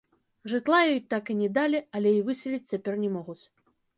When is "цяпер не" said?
2.73-3.13